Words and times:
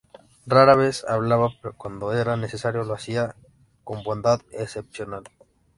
Rara 0.47 0.75
vez 0.75 1.05
hablaba, 1.07 1.51
pero 1.61 1.77
cuando 1.77 2.11
era 2.11 2.35
necesario, 2.35 2.83
lo 2.85 2.95
hacía 2.95 3.35
con 3.83 4.01
bondad 4.01 4.39
excepcional. 4.51 5.25